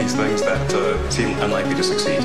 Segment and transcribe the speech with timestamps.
[0.00, 2.20] these things that uh, seem unlikely to succeed.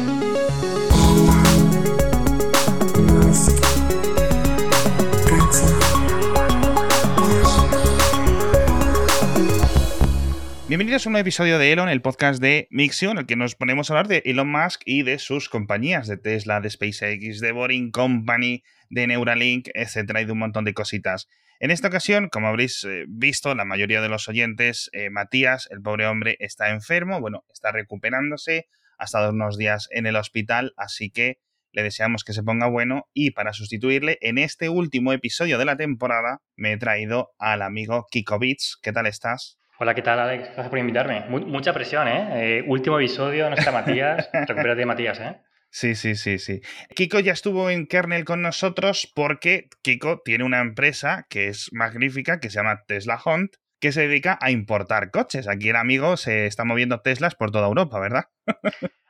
[10.69, 13.56] Bienvenidos a un nuevo episodio de Elon, el podcast de Mixio, en el que nos
[13.56, 17.52] ponemos a hablar de Elon Musk y de sus compañías, de Tesla, de SpaceX, de
[17.52, 21.27] Boring Company, de Neuralink, etcétera, y de un montón de cositas.
[21.59, 25.81] En esta ocasión, como habréis eh, visto, la mayoría de los oyentes, eh, Matías, el
[25.81, 31.12] pobre hombre, está enfermo, bueno, está recuperándose, ha estado unos días en el hospital, así
[31.12, 31.40] que
[31.72, 35.78] le deseamos que se ponga bueno y para sustituirle, en este último episodio de la
[35.78, 38.78] temporada, me he traído al amigo Kiko Beats.
[38.81, 39.58] ¿Qué tal estás?
[39.80, 40.44] Hola, ¿qué tal, Alex?
[40.48, 41.26] Gracias por invitarme.
[41.30, 42.59] mucha presión, ¿eh?
[42.59, 42.64] ¿eh?
[42.67, 44.30] Último episodio, no está Matías.
[44.34, 45.38] Recupérate, Matías, ¿eh?
[45.76, 46.62] Sí, sí, sí, sí.
[46.96, 52.40] Kiko ya estuvo en Kernel con nosotros porque Kiko tiene una empresa que es magnífica,
[52.40, 55.50] que se llama Tesla Hunt, que se dedica a importar coches.
[55.50, 58.24] Aquí el amigo se está moviendo Teslas por toda Europa, ¿verdad?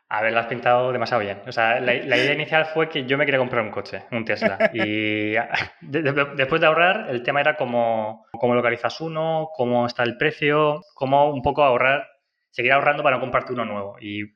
[0.09, 1.39] A ver, lo has pintado demasiado bien.
[1.45, 4.57] O sea, la, idea inicial fue que yo me quería comprar un coche, un Tesla.
[4.73, 5.35] Y
[5.81, 11.29] después de ahorrar, el tema era cómo, cómo localizas uno, cómo está el precio, cómo
[11.29, 12.07] un poco ahorrar,
[12.49, 13.97] seguir ahorrando para no comprarte uno nuevo.
[14.01, 14.33] Y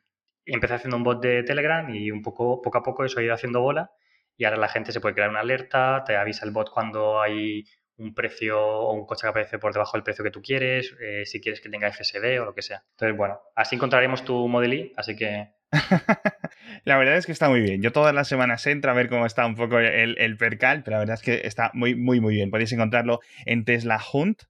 [0.54, 3.34] empecé haciendo un bot de Telegram y un poco, poco a poco eso ha ido
[3.34, 3.92] haciendo bola.
[4.38, 7.66] Y ahora la gente se puede crear una alerta, te avisa el bot cuando hay
[7.98, 11.26] un precio o un coche que aparece por debajo del precio que tú quieres, eh,
[11.26, 12.84] si quieres que tenga FSD o lo que sea.
[12.92, 15.50] Entonces, bueno, así encontraremos tu Model I, así que
[16.86, 17.82] la verdad es que está muy bien.
[17.82, 21.00] Yo todas las semanas entro a ver cómo está un poco el, percal, pero la
[21.00, 22.50] verdad es que está muy, muy, muy bien.
[22.50, 24.42] Podéis encontrarlo en teslahunt.io.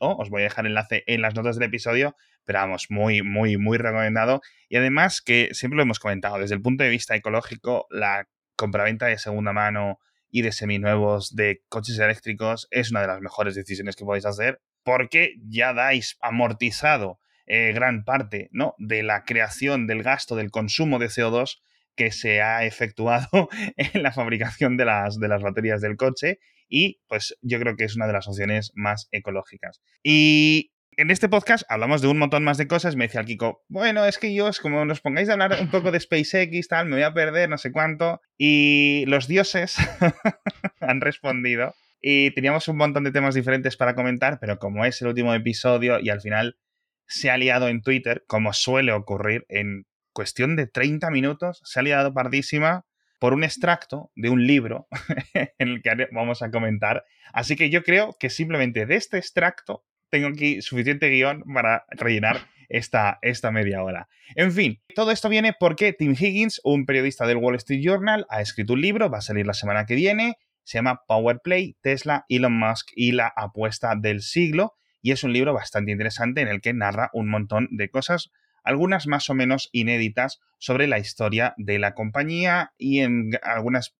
[0.00, 3.56] Os voy a dejar el enlace en las notas del episodio, pero vamos, muy, muy,
[3.56, 4.40] muy recomendado.
[4.68, 9.06] Y además que siempre lo hemos comentado, desde el punto de vista ecológico, la compraventa
[9.06, 9.98] de segunda mano
[10.30, 14.60] y de seminuevos de coches eléctricos es una de las mejores decisiones que podéis hacer
[14.82, 18.74] porque ya dais amortizado eh, gran parte ¿no?
[18.78, 21.60] de la creación del gasto del consumo de CO2
[21.94, 27.00] que se ha efectuado en la fabricación de las, de las baterías del coche y
[27.06, 29.82] pues yo creo que es una de las opciones más ecológicas.
[30.02, 32.96] Y en este podcast hablamos de un montón más de cosas.
[32.96, 35.90] Me decía el Kiko, bueno, es que yo, como nos pongáis a hablar un poco
[35.90, 38.20] de SpaceX, tal, me voy a perder, no sé cuánto.
[38.38, 39.76] Y los dioses
[40.80, 41.74] han respondido.
[42.00, 45.98] Y teníamos un montón de temas diferentes para comentar, pero como es el último episodio
[46.00, 46.58] y al final
[47.06, 51.82] se ha liado en Twitter, como suele ocurrir, en cuestión de 30 minutos, se ha
[51.82, 52.84] liado pardísima
[53.18, 54.86] por un extracto de un libro
[55.58, 57.04] en el que vamos a comentar.
[57.32, 59.84] Así que yo creo que simplemente de este extracto
[60.14, 64.06] tengo aquí suficiente guion para rellenar esta, esta media hora.
[64.36, 68.40] En fin, todo esto viene porque Tim Higgins, un periodista del Wall Street Journal, ha
[68.40, 72.26] escrito un libro, va a salir la semana que viene, se llama Power Play, Tesla,
[72.28, 76.60] Elon Musk y la apuesta del siglo, y es un libro bastante interesante en el
[76.60, 78.30] que narra un montón de cosas,
[78.62, 83.96] algunas más o menos inéditas sobre la historia de la compañía y en algunas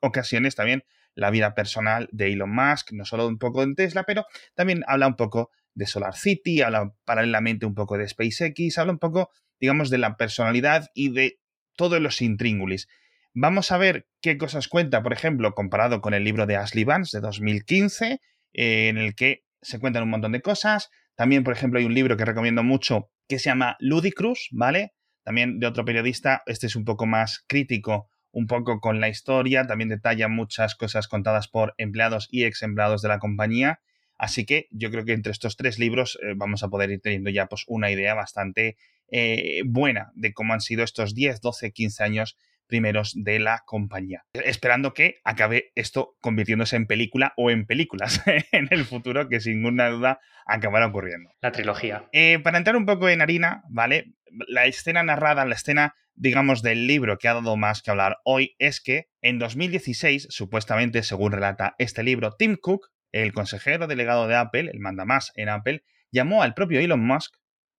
[0.00, 0.82] ocasiones también
[1.18, 4.24] la vida personal de Elon Musk, no solo un poco en Tesla, pero
[4.54, 9.00] también habla un poco de Solar City, habla paralelamente un poco de SpaceX, habla un
[9.00, 9.30] poco,
[9.60, 11.40] digamos, de la personalidad y de
[11.76, 12.88] todos los intríngulis.
[13.34, 17.16] Vamos a ver qué cosas cuenta, por ejemplo, comparado con el libro de Ashley Vance
[17.16, 18.20] de 2015,
[18.52, 20.88] eh, en el que se cuentan un montón de cosas.
[21.16, 24.92] También, por ejemplo, hay un libro que recomiendo mucho que se llama Ludicruz, ¿vale?
[25.24, 29.66] También de otro periodista, este es un poco más crítico, un poco con la historia,
[29.66, 33.80] también detalla muchas cosas contadas por empleados y ex empleados de la compañía.
[34.16, 37.30] Así que yo creo que entre estos tres libros eh, vamos a poder ir teniendo
[37.30, 38.76] ya pues, una idea bastante
[39.10, 42.36] eh, buena de cómo han sido estos 10, 12, 15 años
[42.68, 44.24] primeros de la compañía.
[44.32, 49.62] Esperando que acabe esto convirtiéndose en película o en películas en el futuro, que sin
[49.62, 51.30] ninguna duda acabará ocurriendo.
[51.40, 52.08] La trilogía.
[52.12, 54.12] Eh, para entrar un poco en harina, ¿vale?
[54.46, 58.54] La escena narrada, la escena, digamos, del libro que ha dado más que hablar hoy
[58.58, 64.36] es que en 2016, supuestamente, según relata este libro, Tim Cook, el consejero delegado de
[64.36, 67.34] Apple, el mandamás en Apple, llamó al propio Elon Musk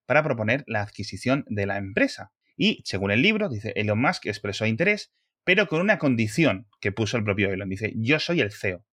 [0.06, 2.32] para proponer la adquisición de la empresa.
[2.60, 5.14] Y, según el libro, dice, Elon Musk expresó interés,
[5.46, 7.70] pero con una condición que puso el propio Elon.
[7.70, 8.86] Dice, yo soy el CEO.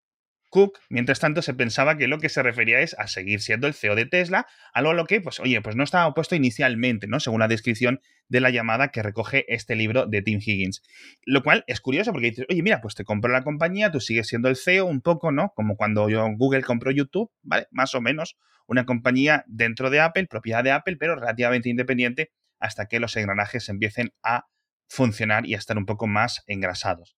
[0.50, 3.74] Cook, mientras tanto, se pensaba que lo que se refería es a seguir siendo el
[3.74, 7.18] CEO de Tesla, algo a lo que, pues, oye, pues no estaba opuesto inicialmente, ¿no?
[7.18, 10.84] Según la descripción de la llamada que recoge este libro de Tim Higgins.
[11.24, 14.28] Lo cual es curioso porque dices, oye, mira, pues te compró la compañía, tú sigues
[14.28, 15.52] siendo el CEO un poco, ¿no?
[15.56, 17.66] Como cuando yo, Google compró YouTube, ¿vale?
[17.72, 18.36] Más o menos,
[18.68, 22.30] una compañía dentro de Apple, propiedad de Apple, pero relativamente independiente
[22.66, 24.46] hasta que los engranajes empiecen a
[24.88, 27.16] funcionar y a estar un poco más engrasados.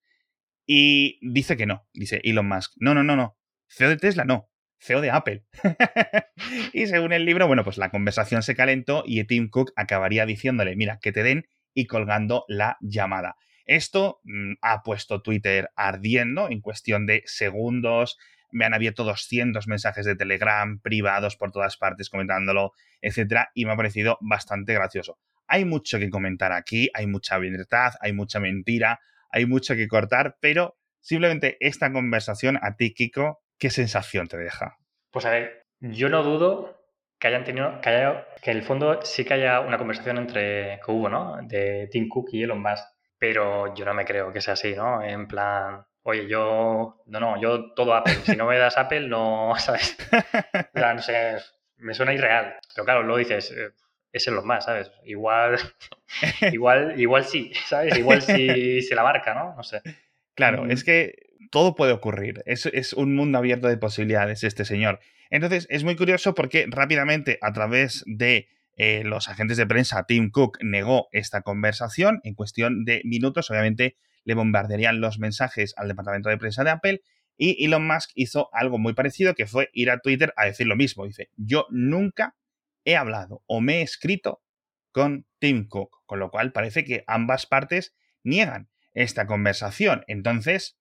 [0.66, 2.72] Y dice que no, dice Elon Musk.
[2.76, 3.36] No, no, no, no.
[3.68, 4.50] CEO de Tesla no.
[4.80, 5.44] CEO de Apple.
[6.72, 10.76] y según el libro, bueno, pues la conversación se calentó y Tim Cook acabaría diciéndole,
[10.76, 13.36] mira, que te den y colgando la llamada.
[13.64, 18.16] Esto mm, ha puesto Twitter ardiendo en cuestión de segundos.
[18.50, 23.72] Me han abierto 200 mensajes de Telegram privados por todas partes comentándolo, etcétera, y me
[23.72, 25.18] ha parecido bastante gracioso.
[25.46, 29.00] Hay mucho que comentar aquí, hay mucha verdad, hay mucha mentira,
[29.30, 34.76] hay mucho que cortar, pero simplemente esta conversación a ti, Kiko, ¿qué sensación te deja?
[35.10, 36.78] Pues a ver, yo no dudo
[37.18, 40.80] que hayan tenido, que, haya, que en el fondo sí que haya una conversación entre,
[40.84, 41.38] que hubo, ¿no?
[41.42, 42.84] De Tim Cook y Elon Musk,
[43.18, 45.02] pero yo no me creo que sea así, ¿no?
[45.02, 49.52] En plan, oye, yo, no, no, yo todo Apple, si no me das Apple, no,
[49.58, 49.96] ¿sabes?
[50.74, 51.36] No sé,
[51.76, 53.72] me suena irreal, pero claro, luego dices, eh,
[54.10, 54.90] es Elon Musk, ¿sabes?
[55.04, 55.58] Igual,
[56.52, 57.98] igual, igual sí, ¿sabes?
[57.98, 59.54] Igual sí se la marca, ¿no?
[59.54, 59.82] No sé.
[60.34, 61.14] Claro, es que
[61.50, 62.42] todo puede ocurrir.
[62.46, 65.00] Es, es un mundo abierto de posibilidades este señor.
[65.28, 70.30] Entonces, es muy curioso porque rápidamente, a través de eh, los agentes de prensa, Tim
[70.30, 72.20] Cook negó esta conversación.
[72.22, 73.96] En cuestión de minutos, obviamente,
[74.28, 77.00] le bombardearían los mensajes al departamento de prensa de Apple.
[77.38, 80.76] Y Elon Musk hizo algo muy parecido, que fue ir a Twitter a decir lo
[80.76, 81.06] mismo.
[81.06, 82.36] Dice, yo nunca
[82.84, 84.42] he hablado o me he escrito
[84.92, 90.04] con Tim Cook, con lo cual parece que ambas partes niegan esta conversación.
[90.08, 90.78] Entonces,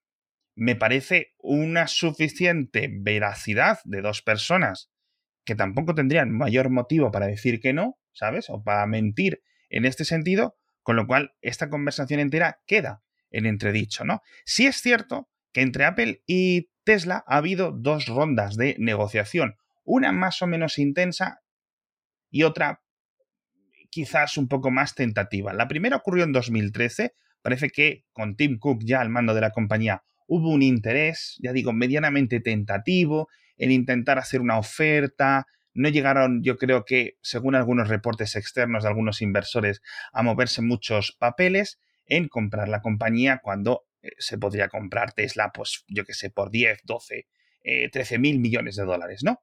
[0.53, 4.91] me parece una suficiente veracidad de dos personas
[5.45, 8.49] que tampoco tendrían mayor motivo para decir que no, ¿sabes?
[8.49, 14.05] O para mentir en este sentido, con lo cual esta conversación entera queda en entredicho,
[14.05, 14.21] ¿no?
[14.45, 20.11] Sí es cierto que entre Apple y Tesla ha habido dos rondas de negociación, una
[20.11, 21.41] más o menos intensa
[22.29, 22.81] y otra
[23.89, 25.53] quizás un poco más tentativa.
[25.53, 27.13] La primera ocurrió en 2013,
[27.47, 31.53] Parece que con Tim Cook ya al mando de la compañía hubo un interés, ya
[31.53, 35.47] digo, medianamente tentativo en intentar hacer una oferta.
[35.73, 39.81] No llegaron, yo creo que, según algunos reportes externos de algunos inversores,
[40.11, 45.83] a moverse muchos papeles en comprar la compañía cuando eh, se podría comprar Tesla, pues
[45.87, 47.27] yo que sé, por 10, 12,
[47.91, 49.41] 13 mil millones de dólares, ¿no?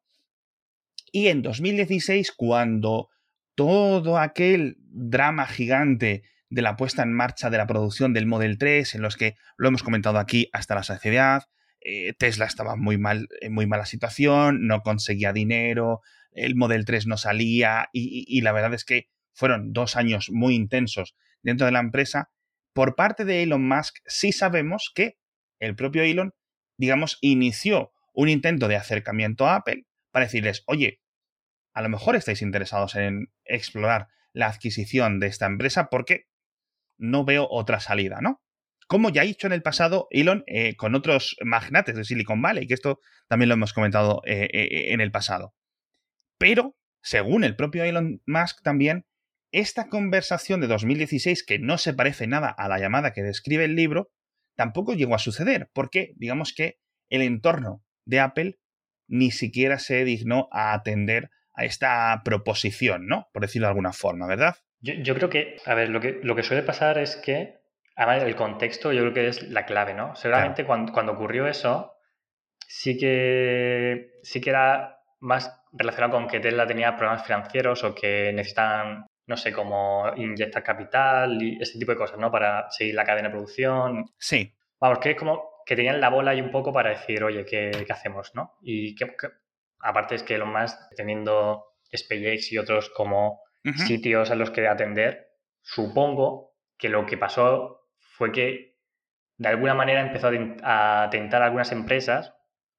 [1.12, 3.11] Y en 2016, cuando
[3.55, 8.94] todo aquel drama gigante de la puesta en marcha de la producción del Model 3,
[8.94, 11.44] en los que lo hemos comentado aquí hasta la saciedad.
[11.81, 16.00] Eh, Tesla estaba muy mal, en muy mala situación, no conseguía dinero,
[16.32, 21.14] el Model 3 no salía y, la verdad es que fueron dos años muy intensos
[21.43, 22.31] dentro de la empresa.
[22.75, 25.17] Por parte de Elon Musk sí sabemos que
[25.61, 26.35] el propio Elon,
[26.76, 31.00] digamos, inició un intento de acercamiento a Apple para decirles, oye,
[31.73, 36.26] a lo mejor estáis interesados en explorar la adquisición de esta empresa porque
[36.99, 38.43] no veo otra salida, ¿no?
[38.87, 42.67] Como ya ha hecho en el pasado Elon eh, con otros magnates de Silicon Valley,
[42.67, 45.55] que esto también lo hemos comentado eh, eh, en el pasado.
[46.38, 49.06] Pero, según el propio Elon Musk también,
[49.54, 53.76] esta conversación de 2016, que no se parece nada a la llamada que describe el
[53.76, 54.10] libro,
[54.56, 56.78] tampoco llegó a suceder, porque digamos que
[57.08, 58.58] el entorno de Apple
[59.06, 63.28] ni siquiera se dignó a atender a esta proposición, ¿no?
[63.32, 64.56] Por decirlo de alguna forma, ¿verdad?
[64.80, 67.60] Yo, creo que, a ver, lo que, lo que suele pasar es que,
[67.96, 70.14] además, el contexto yo creo que es la clave, ¿no?
[70.16, 71.94] Seguramente cuando, cuando ocurrió eso,
[72.66, 78.32] sí que, sí que era más relacionado con que Tesla tenía problemas financieros o que
[78.34, 82.31] necesitan, no sé, como inyectar capital y ese tipo de cosas, ¿no?
[82.31, 84.04] Para seguir la cadena de producción.
[84.19, 84.52] Sí.
[84.81, 87.71] Vamos, que es como que tenían la bola ahí un poco para decir, oye, ¿qué,
[87.87, 88.59] qué hacemos, no?
[88.61, 89.11] Y que,
[89.81, 91.64] aparte es que lo más teniendo
[91.95, 93.43] SpaceX y otros como
[93.87, 95.31] sitios a los que atender,
[95.62, 98.76] supongo que lo que pasó fue que
[99.37, 100.31] de alguna manera empezó
[100.62, 102.35] a tentar algunas empresas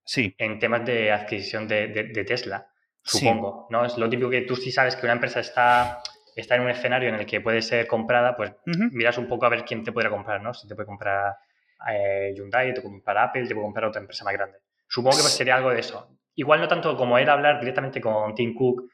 [0.05, 0.35] sí.
[0.37, 2.71] en temas de adquisición de, Tesla,
[3.01, 3.67] supongo.
[3.71, 3.85] ¿no?
[3.85, 6.01] Es lo típico que tú sí sabes que una empresa está,
[6.35, 9.49] está en un escenario en el que puede ser comprada, pues miras un poco a
[9.49, 10.53] ver quién te podrá comprar, ¿no?
[10.53, 11.35] Si te puede comprar
[11.91, 14.59] eh, Hyundai, te puede comprar Apple, te puede comprar otra empresa más grande.
[14.87, 16.09] Supongo que pues sería algo de eso.
[16.35, 18.89] Igual no tanto como era hablar directamente con Tim Cook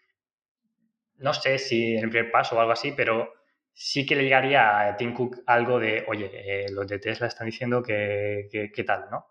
[1.22, 3.34] no sé si en el primer paso o algo así, pero
[3.74, 7.46] sí que le llegaría a Tim Cook algo de, oye, eh, los de Tesla están
[7.46, 9.28] diciendo que, que, tal, ¿no?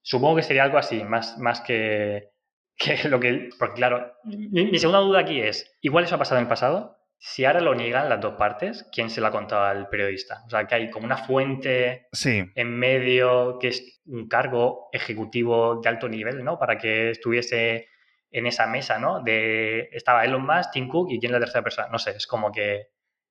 [0.00, 2.30] Supongo que sería algo así, más, más que,
[2.76, 3.50] que lo que...
[3.58, 7.44] Porque claro, mi, segunda duda aquí es, igual eso ha pasado en el pasado, si
[7.44, 10.42] ahora lo niegan las dos partes, ¿quién se lo ha contado al periodista?
[10.44, 15.88] O sea, que hay como una fuente en medio que es un cargo ejecutivo de
[15.88, 16.58] alto nivel, ¿no?
[16.58, 17.88] Para que estuviese
[18.30, 19.22] en esa mesa, ¿no?
[19.22, 21.88] De estaba Elon Musk, Tim Cook y quién es la tercera persona.
[21.92, 22.88] No sé, es como que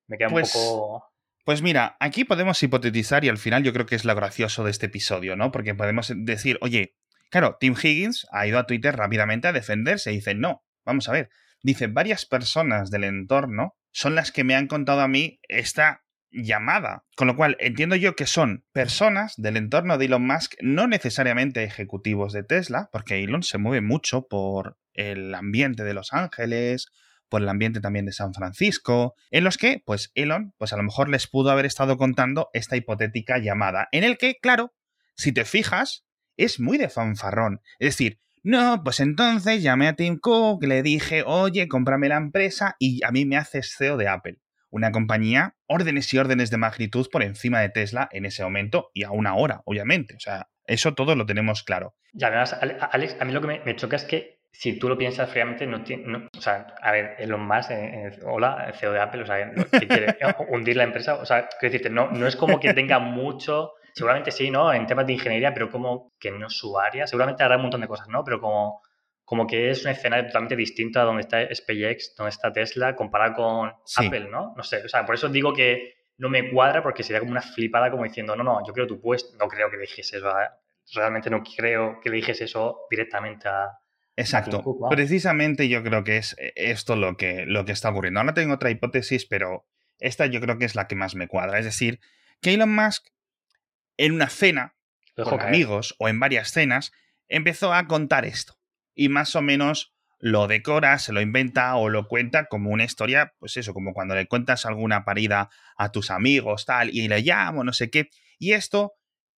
[0.08, 1.12] me queda un pues, poco.
[1.44, 4.72] Pues mira, aquí podemos hipotetizar y al final yo creo que es lo gracioso de
[4.72, 5.52] este episodio, ¿no?
[5.52, 6.96] Porque podemos decir, oye,
[7.32, 11.14] Claro, Tim Higgins ha ido a Twitter rápidamente a defenderse y dice, no, vamos a
[11.14, 11.30] ver,
[11.64, 17.06] dice, varias personas del entorno son las que me han contado a mí esta llamada.
[17.16, 21.64] Con lo cual, entiendo yo que son personas del entorno de Elon Musk, no necesariamente
[21.64, 26.88] ejecutivos de Tesla, porque Elon se mueve mucho por el ambiente de Los Ángeles,
[27.30, 30.84] por el ambiente también de San Francisco, en los que, pues Elon, pues a lo
[30.84, 34.74] mejor les pudo haber estado contando esta hipotética llamada, en el que, claro,
[35.16, 36.06] si te fijas,
[36.36, 37.62] es muy de fanfarrón.
[37.80, 42.76] Es decir, no, pues entonces llamé a Tim Cook, le dije, oye, cómprame la empresa
[42.80, 44.38] y a mí me haces CEO de Apple.
[44.72, 49.04] Una compañía, órdenes y órdenes de magnitud por encima de Tesla en ese momento y
[49.04, 50.16] aún ahora, obviamente.
[50.16, 51.96] O sea, eso todo lo tenemos claro.
[52.14, 52.58] Y además,
[52.92, 55.84] Alex, a mí lo que me, choca es que si tú lo piensas fríamente, no
[55.84, 56.30] tiene.
[56.36, 59.88] o sea, a ver, Elon Musk, eh, eh, hola, CEO de Apple, o sea, ¿qué
[59.88, 60.18] quiere?
[60.50, 61.16] ¿Hundir la empresa?
[61.16, 64.74] O sea, quiero decirte, no, no es como que tenga mucho seguramente sí, ¿no?
[64.74, 67.08] En temas de ingeniería, pero como que no es su área.
[67.08, 68.24] Seguramente hará un montón de cosas, ¿no?
[68.24, 68.82] Pero como,
[69.24, 73.36] como que es un escenario totalmente distinto a donde está SpaceX, donde está Tesla, comparado
[73.36, 74.54] con Apple, ¿no?
[74.56, 77.42] No sé, o sea, por eso digo que no me cuadra porque sería como una
[77.42, 80.32] flipada como diciendo, no, no, yo creo tu puesto, no creo que le dijese eso,
[80.94, 83.70] realmente no creo que le dijese eso directamente a...
[84.16, 84.64] Exacto.
[84.90, 88.20] Precisamente yo creo que es eh, esto lo que, lo que está ocurriendo.
[88.20, 89.66] Ahora tengo otra hipótesis, pero
[89.98, 91.58] esta yo creo que es la que más me cuadra.
[91.58, 92.00] Es decir,
[92.42, 93.08] que Elon Musk
[93.98, 94.76] en una cena
[95.16, 96.92] con amigos o en varias cenas,
[97.28, 98.58] empezó a contar esto.
[98.96, 103.34] Y más o menos lo decora, se lo inventa o lo cuenta como una historia,
[103.40, 107.64] pues eso, como cuando le cuentas alguna parida a tus amigos, tal, y le llamo,
[107.64, 108.10] no sé qué.
[108.38, 108.94] Y esto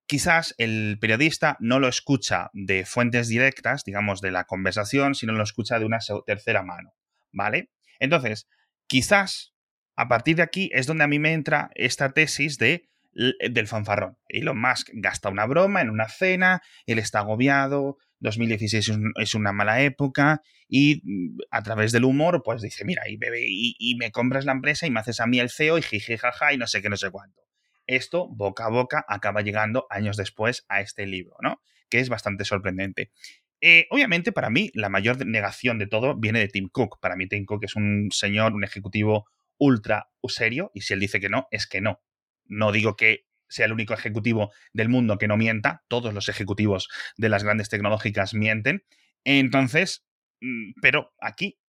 [0.05, 5.43] quizás el periodista no lo escucha de fuentes directas, digamos, de la conversación, sino lo
[5.43, 6.93] escucha de una tercera mano,
[7.31, 7.72] ¿vale?
[8.00, 8.48] Entonces,
[8.88, 9.53] quizás
[9.95, 14.17] a partir de aquí es donde a mí me entra esta tesis de del fanfarrón.
[14.27, 19.82] Elon Musk gasta una broma en una cena, él está agobiado, 2016 es una mala
[19.82, 24.46] época y mm, a través del humor pues dice, mira, y, bebe, y, me compras
[24.46, 26.82] la empresa y me haces a mí el CEO y jiji jaja y no sé
[26.82, 27.43] qué, no sé cuánto.
[27.86, 31.62] Esto, boca a boca, acaba llegando años después a este libro, ¿no?
[31.89, 33.12] Que es bastante sorprendente.
[33.60, 37.00] Eh, obviamente, para mí, la mayor negación de todo viene de Tim Cook.
[37.00, 39.25] Para mí, Tim Cook es un señor, un ejecutivo
[39.58, 42.01] ultra serio, y si él dice que no, es que no.
[42.45, 46.89] No digo que sea el único ejecutivo del mundo que no mienta, todos los ejecutivos
[47.17, 48.83] de las grandes tecnológicas mienten.
[49.23, 50.05] Entonces,
[50.41, 51.59] mm, pero aquí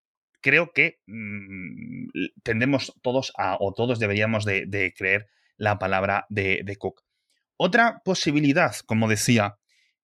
[0.40, 2.09] creo que mm,
[2.43, 5.26] tendemos todos a, o todos deberíamos de, creer
[5.57, 7.02] la palabra de, de, Cook.
[7.57, 9.57] Otra posibilidad, como decía,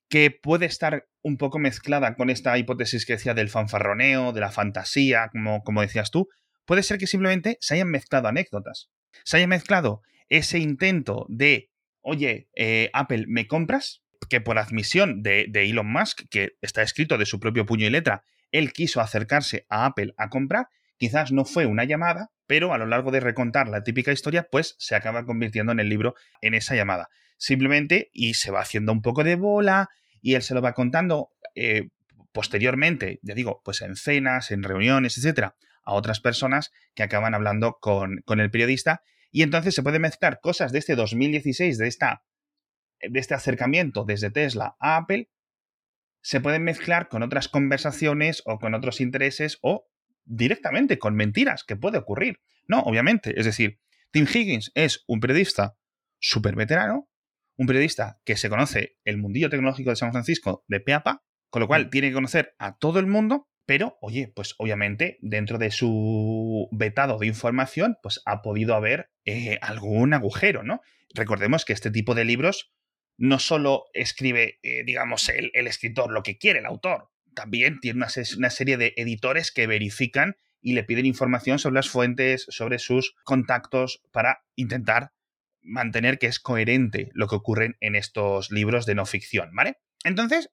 [0.09, 4.51] que puede estar un poco mezclada con esta hipótesis que decía del fanfarroneo, de la
[4.51, 6.29] fantasía, como, como decías tú,
[6.65, 8.91] puede ser que simplemente se hayan mezclado anécdotas.
[9.25, 11.71] Se hayan mezclado ese intento de,
[12.01, 14.03] oye, eh, Apple, ¿me compras?
[14.31, 18.25] Que por admisión de, Elon Musk, que está escrito de su propio puño y letra,
[18.53, 22.87] él quiso acercarse a Apple a comprar, quizás no fue una llamada, pero a lo
[22.87, 26.75] largo de recontar la típica historia, pues se acaba convirtiendo en el libro en esa
[26.75, 27.09] llamada.
[27.37, 29.89] Simplemente, y se va haciendo un poco de bola,
[30.23, 31.89] y él se lo va contando eh,
[32.33, 37.79] posteriormente, ya digo, pues en cenas, en reuniones, etcétera, a otras personas que acaban hablando
[37.81, 42.25] con, con el periodista y entonces se puede mezclar cosas de este 2016, de, esta,
[43.01, 45.31] de este acercamiento desde Tesla a Apple,
[46.23, 49.89] se pueden mezclar con otras conversaciones o con otros intereses o
[50.25, 52.41] directamente con mentiras, que puede ocurrir.
[52.69, 53.39] No, obviamente.
[53.39, 55.77] Es decir, Tim Higgins es un periodista
[56.19, 57.09] súper veterano,
[57.57, 61.69] un periodista que se conoce el mundillo tecnológico de San Francisco de peapa, con lo
[61.69, 61.91] cual mm.
[61.91, 67.21] tiene que conocer a todo el mundo pero, oye, pues obviamente dentro de su vetado
[67.21, 70.81] de información, pues ha podido haber eh, algún agujero, ¿no?
[71.15, 72.73] Recordemos que este tipo de libros
[73.17, 78.09] no solo escribe, eh, digamos, el, escritor lo que quiere, el autor, también tiene una,
[78.39, 83.15] una serie de editores que verifican y le piden información sobre las fuentes, sobre sus
[83.23, 85.13] contactos, para intentar
[85.63, 89.77] mantener que es coherente lo que ocurre en estos libros de no ficción, ¿vale?
[90.03, 90.51] Entonces,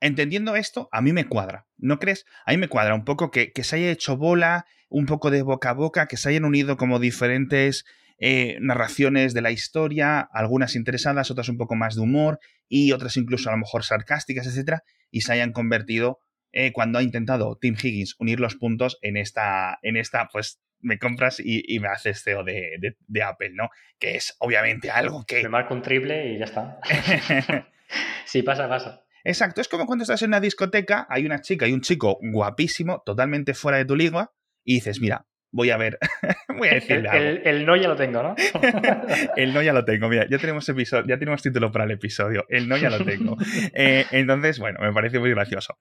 [0.00, 2.24] entendiendo esto, a mí me cuadra, ¿no crees?
[2.46, 5.70] A mí me cuadra un poco que, se haya hecho bola, un poco de boca
[5.70, 7.84] a boca, que se hayan unido como diferentes
[8.18, 13.16] eh, narraciones de la historia, algunas interesadas, otras un poco más de humor y otras
[13.16, 16.20] incluso a lo mejor sarcásticas, etcétera, y se hayan convertido
[16.52, 20.98] eh, cuando ha intentado Tim Higgins unir los puntos en esta, en esta pues me
[20.98, 23.68] compras y, me haces CEO de, de, Apple, ¿no?
[23.98, 25.42] Que es obviamente algo que...
[25.42, 26.78] Me marco un triple y ya está.
[28.24, 29.02] sí, pasa, pasa.
[29.28, 33.02] Exacto, es como cuando estás en una discoteca, hay una chica y un chico guapísimo,
[33.04, 34.32] totalmente fuera de tu liga,
[34.64, 35.98] y dices, mira, voy a ver,
[36.56, 38.34] voy a decirle el, El, no ya lo tengo, ¿no?
[39.36, 42.46] el no ya lo tengo, mira, ya tenemos episodio, ya tenemos título para el episodio,
[42.48, 43.36] el no ya lo tengo.
[43.74, 45.78] Eh, entonces, bueno, me parece muy gracioso.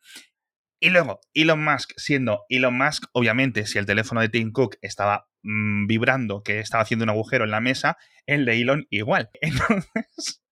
[0.81, 5.29] Y luego, Elon Musk, siendo Elon Musk, obviamente, si el teléfono de Tim Cook estaba
[5.43, 9.29] mm, vibrando, que estaba haciendo un agujero en la mesa, el de Elon igual.
[9.39, 10.43] Entonces,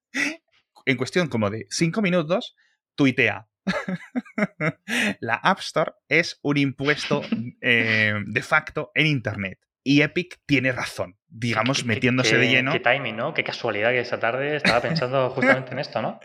[0.86, 2.56] en cuestión como de cinco minutos,
[2.96, 3.48] tuitea.
[5.20, 7.22] la App Store es un impuesto
[7.62, 9.60] eh, de facto en Internet.
[9.88, 12.72] Y Epic tiene razón digamos, metiéndose de lleno.
[12.72, 13.34] Qué timing, ¿no?
[13.34, 16.20] Qué casualidad que esa tarde estaba pensando justamente en esto, ¿no?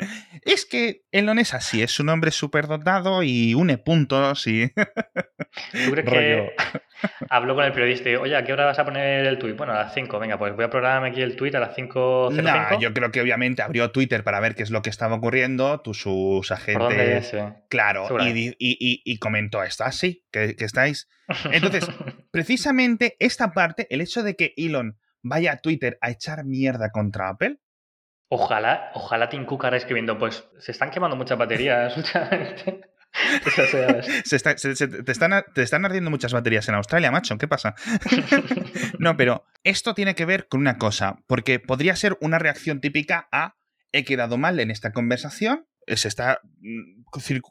[0.44, 4.68] Es que Elon es así, es un hombre súper dotado y une puntos y...
[4.68, 6.52] ¿Tú crees que
[7.28, 9.56] habló con el periodista y, oye, ¿a qué hora vas a poner el tuit?
[9.56, 12.30] Bueno, a las 5, venga, pues voy a programarme aquí el tuit a las 5.
[12.32, 15.80] No, yo creo que obviamente abrió Twitter para ver qué es lo que estaba ocurriendo,
[15.80, 17.34] tú, sus agentes...
[17.68, 21.08] Claro, y, y, comentó esto así, que, que estáis...
[21.52, 21.88] Entonces,
[22.30, 27.28] precisamente esta parte, el hecho de que Elon vaya a Twitter a echar mierda contra
[27.28, 27.58] Apple?
[28.28, 32.80] Ojalá, ojalá Tim Cook ahora escribiendo, pues se están quemando muchas baterías últimamente.
[34.24, 37.36] se te, están, te están ardiendo muchas baterías en Australia, macho.
[37.38, 37.74] ¿Qué pasa?
[38.98, 43.28] no, pero esto tiene que ver con una cosa, porque podría ser una reacción típica
[43.32, 43.56] a
[43.92, 47.02] he quedado mal en esta conversación, se está mm,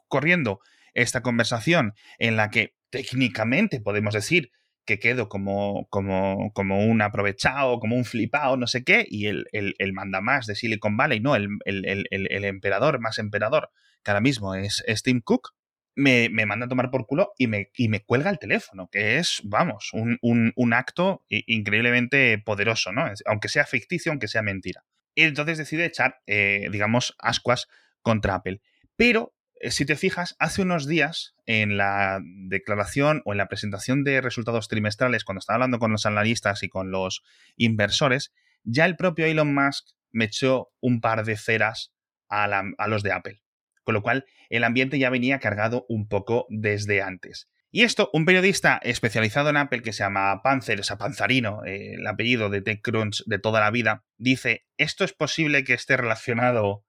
[0.08, 0.60] corriendo
[0.94, 4.50] esta conversación en la que técnicamente podemos decir
[4.84, 9.46] que quedo como, como, como un aprovechado, como un flipado, no sé qué, y el,
[9.52, 13.70] el, el mandamás de Silicon Valley, no, el, el, emperador más emperador,
[14.02, 15.50] que ahora mismo es, Tim Cook,
[15.94, 19.18] me, me, manda a tomar por culo y me, y me cuelga el teléfono, que
[19.18, 23.04] es, vamos, un, un, un acto increíblemente poderoso, ¿no?
[23.26, 24.84] Aunque sea ficticio, aunque sea mentira.
[25.14, 27.68] Y entonces decide echar, eh, digamos, ascuas
[28.02, 28.60] contra Apple.
[28.96, 29.34] Pero
[29.68, 34.68] si te fijas, hace unos días en la declaración o en la presentación de resultados
[34.68, 37.22] trimestrales, cuando estaba hablando con los analistas y con los
[37.56, 38.32] inversores,
[38.64, 41.92] ya el propio Elon Musk me echó un par de ceras
[42.28, 43.42] a, los de Apple.
[43.84, 47.48] Con lo cual, el ambiente ya venía cargado un poco desde antes.
[47.72, 51.94] Y esto, un periodista especializado en Apple que se llama Panzer, o sea, Panzarino, eh,
[51.94, 56.84] el apellido de TechCrunch de toda la vida, dice, esto es posible que esté relacionado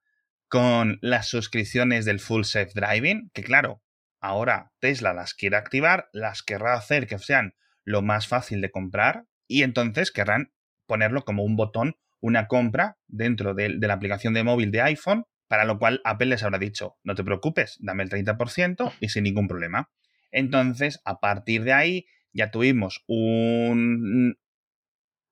[0.51, 3.81] con las suscripciones del Full Self Driving, que claro,
[4.19, 9.23] ahora Tesla las quiere activar, las querrá hacer que sean lo más fácil de comprar
[9.47, 10.51] y entonces querrán
[10.87, 15.63] ponerlo como un botón, una compra dentro de, la aplicación de móvil de iPhone, para
[15.63, 19.47] lo cual Apple les habrá dicho, no te preocupes, dame el 30% y sin ningún
[19.47, 19.89] problema.
[20.31, 24.37] Entonces, a partir de ahí, ya tuvimos un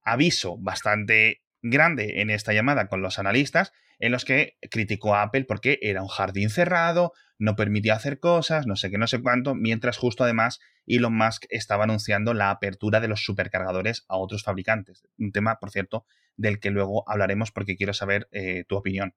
[0.02, 5.44] aviso bastante grande en esta llamada con los analistas en los que criticó a Apple
[5.44, 9.56] porque era un jardín cerrado, no permitía hacer cosas, no sé qué, no sé cuánto,
[9.56, 15.08] mientras justo además Elon Musk estaba anunciando la apertura de los supercargadores a otros fabricantes.
[15.18, 19.14] Un tema, por cierto, del que luego hablaremos porque quiero saber eh, tu opinión.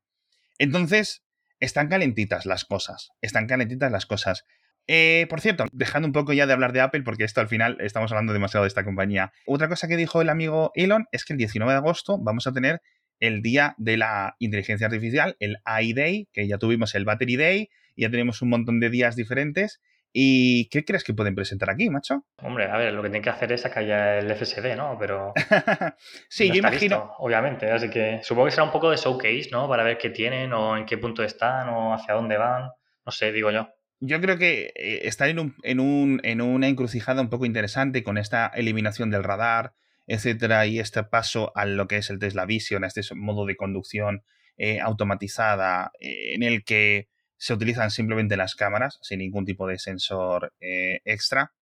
[0.59, 1.25] Entonces,
[1.61, 4.45] están calentitas las cosas, están calentitas las cosas.
[4.89, 7.79] Eh, por cierto, dejando un poco ya de hablar de Apple, porque esto al final
[7.81, 9.33] estamos hablando demasiado de esta compañía.
[9.47, 12.53] Otra cosa que dijo el amigo Elon es que el 19 de agosto vamos a
[12.53, 12.81] tener
[13.21, 17.69] el día de la inteligencia artificial, el AI Day, que ya tuvimos el Battery Day,
[17.95, 19.81] y ya tenemos un montón de días diferentes.
[20.15, 22.27] ¿Y qué crees que pueden presentar aquí, macho?
[22.43, 24.97] Hombre, a ver, lo que tienen que hacer es sacar ya el FSD, ¿no?
[24.99, 25.33] Pero.
[26.29, 27.13] sí, yo imagino.
[27.19, 29.69] obviamente, así que supongo que será un poco de showcase, ¿no?
[29.69, 32.71] Para ver qué tienen, o en qué punto están, o hacia dónde van.
[33.07, 33.69] No sé, digo yo.
[34.05, 38.03] Yo creo que eh, están en, un, en, un, en una encrucijada un poco interesante
[38.03, 39.75] con esta eliminación del radar,
[40.09, 43.55] etcétera, y este paso a lo que es el Tesla Vision, a este modo de
[43.55, 44.25] conducción
[44.57, 49.79] eh, automatizada eh, en el que se utilizan simplemente las cámaras sin ningún tipo de
[49.79, 51.53] sensor eh, extra.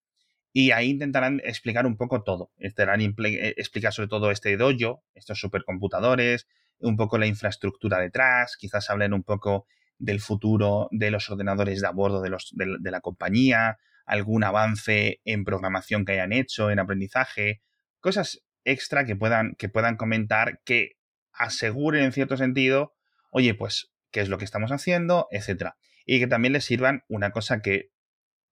[0.50, 2.52] Y ahí intentarán explicar un poco todo.
[2.56, 6.48] Intentarán explicar sobre todo este dojo, estos supercomputadores,
[6.78, 9.66] un poco la infraestructura detrás, quizás hablen un poco
[10.00, 15.20] del futuro de los ordenadores de a bordo de, los, de la compañía, algún avance
[15.24, 17.62] en programación que hayan hecho, en aprendizaje,
[18.00, 20.96] cosas extra que puedan, que puedan comentar que
[21.32, 22.94] aseguren en cierto sentido,
[23.30, 25.76] oye, pues, qué es lo que estamos haciendo, etcétera.
[26.04, 27.90] Y que también les sirvan una cosa que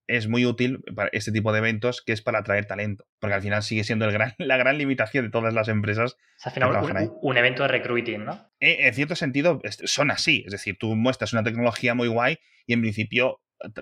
[0.09, 3.07] es muy útil para este tipo de eventos, que es para atraer talento.
[3.21, 6.17] Porque al final sigue siendo el gran, la gran limitación de todas las empresas.
[6.43, 8.51] al final, un, evento de recruiting, ¿no?
[8.59, 10.43] Eh, en cierto sentido, son así.
[10.47, 13.41] Es decir, tú muestras una tecnología muy guay y en principio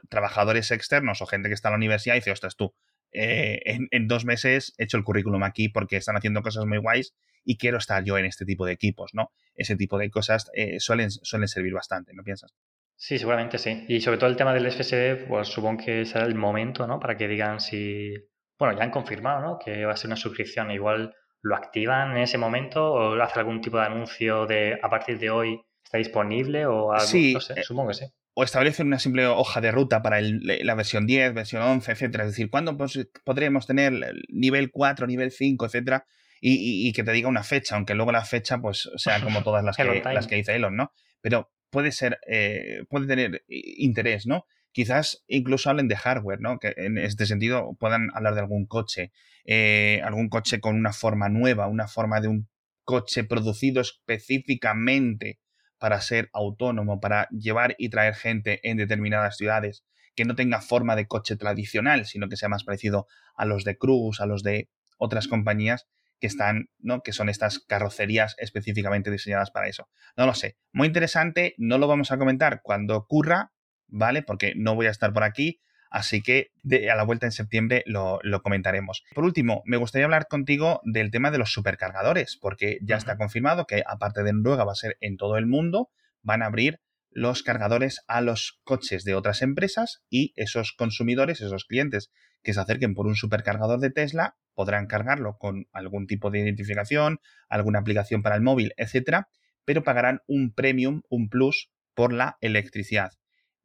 [0.08, 2.74] trabajadores externos o gente que está en la universidad dice, ostras, tú,
[3.12, 3.60] eh,
[3.90, 7.56] en, dos meses he hecho el currículum aquí porque están haciendo cosas muy guays y
[7.56, 9.30] quiero estar yo en este tipo de equipos, ¿no?
[9.54, 12.54] Ese tipo de cosas eh, suelen, suelen servir bastante, ¿no piensas?
[12.96, 13.84] Sí, seguramente sí.
[13.88, 16.98] Y sobre todo el tema del FSD, pues supongo que será el momento, ¿no?
[16.98, 18.14] Para que digan si
[18.58, 19.58] bueno, ya han confirmado, ¿no?
[19.62, 20.70] Que va a ser una suscripción.
[20.70, 25.18] Igual lo activan en ese momento o hace algún tipo de anuncio de a partir
[25.18, 27.06] de hoy está disponible o algo.
[27.06, 28.06] Sí, no sé, eh, supongo que sí.
[28.32, 32.24] o establecen una simple hoja de ruta para el- la versión 10, versión 11, etcétera.
[32.24, 32.76] Es decir, ¿cuándo
[33.24, 36.06] podremos tener el nivel 4, nivel 5, etcétera?
[36.40, 39.42] Y, y- y que te diga una fecha, aunque luego la fecha pues sea como
[39.42, 40.92] todas las que, las que dice Elon, ¿no?
[41.20, 44.46] Pero puede ser, eh, puede tener i- interés, ¿no?
[44.72, 46.58] Quizás incluso hablen de hardware, ¿no?
[46.58, 49.12] Que en este sentido puedan hablar de algún coche,
[49.44, 52.48] eh, algún coche con una forma nueva, una forma de un
[52.84, 55.38] coche producido específicamente
[55.78, 59.84] para ser autónomo, para llevar y traer gente en determinadas ciudades,
[60.14, 63.76] que no tenga forma de coche tradicional, sino que sea más parecido a los de
[63.76, 65.86] Cruise, a los de otras compañías
[66.20, 67.02] que están, ¿no?
[67.02, 69.88] Que son estas carrocerías específicamente diseñadas para eso.
[70.16, 70.56] No lo sé.
[70.72, 73.52] Muy interesante, no lo vamos a comentar cuando ocurra,
[73.86, 74.22] ¿vale?
[74.22, 77.82] Porque no voy a estar por aquí, así que de- a la vuelta en septiembre
[77.86, 79.04] lo, lo comentaremos.
[79.14, 83.66] Por último, me gustaría hablar contigo del tema de los supercargadores, porque ya está confirmado
[83.66, 85.90] que aparte de Noruega va a ser en todo el mundo,
[86.22, 86.80] van a abrir
[87.16, 92.60] los cargadores a los coches de otras empresas y esos consumidores, esos clientes que se
[92.60, 98.22] acerquen por un supercargador de Tesla, podrán cargarlo con algún tipo de identificación, alguna aplicación
[98.22, 99.30] para el móvil, etcétera,
[99.64, 103.12] pero pagarán un premium, un plus por la electricidad.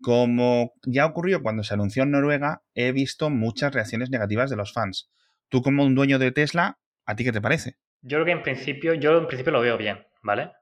[0.02, 4.72] Como ya ocurrió cuando se anunció en Noruega, he visto muchas reacciones negativas de los
[4.72, 5.12] fans.
[5.50, 7.76] Tú como un dueño de Tesla, ¿a ti qué te parece?
[8.02, 10.54] Yo creo que en principio, yo en principio lo veo bien, ¿vale?